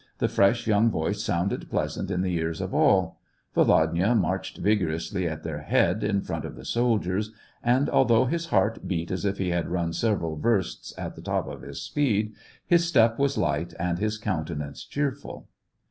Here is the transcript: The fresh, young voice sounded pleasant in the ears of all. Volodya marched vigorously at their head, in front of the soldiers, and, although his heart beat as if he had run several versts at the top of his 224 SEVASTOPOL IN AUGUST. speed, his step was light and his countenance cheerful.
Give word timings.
The 0.17 0.27
fresh, 0.27 0.65
young 0.65 0.89
voice 0.89 1.21
sounded 1.21 1.69
pleasant 1.69 2.09
in 2.09 2.23
the 2.23 2.33
ears 2.33 2.59
of 2.59 2.73
all. 2.73 3.19
Volodya 3.53 4.15
marched 4.15 4.57
vigorously 4.57 5.27
at 5.27 5.43
their 5.43 5.59
head, 5.61 6.03
in 6.03 6.21
front 6.21 6.43
of 6.43 6.55
the 6.55 6.65
soldiers, 6.65 7.31
and, 7.61 7.87
although 7.87 8.25
his 8.25 8.47
heart 8.47 8.87
beat 8.87 9.11
as 9.11 9.25
if 9.25 9.37
he 9.37 9.49
had 9.49 9.69
run 9.69 9.93
several 9.93 10.37
versts 10.37 10.91
at 10.97 11.13
the 11.15 11.21
top 11.21 11.45
of 11.47 11.61
his 11.61 11.87
224 11.87 12.35
SEVASTOPOL 12.35 12.35
IN 12.47 12.49
AUGUST. 12.49 12.63
speed, 12.63 12.65
his 12.65 12.87
step 12.87 13.19
was 13.19 13.37
light 13.37 13.75
and 13.79 13.99
his 13.99 14.17
countenance 14.17 14.85
cheerful. 14.85 15.47